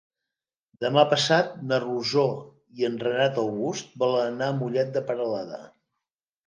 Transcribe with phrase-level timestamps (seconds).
[0.85, 2.25] Demà passat na Rosó
[2.81, 5.67] i en Renat August volen anar a Mollet de Peralada.